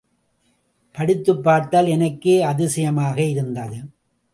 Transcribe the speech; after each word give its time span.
படித்துப் 0.91 1.43
பார்த்தால் 1.43 1.85
எனக்கே 1.85 2.41
அதிசயமாக 2.41 3.21
இருந்தது. 3.21 3.77